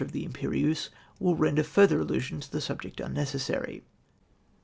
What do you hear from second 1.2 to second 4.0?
Avill render further alhisioii to the subject unnecessary.